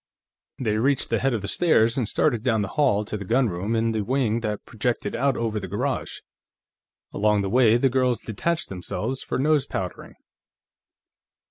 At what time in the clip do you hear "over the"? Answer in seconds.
5.37-5.67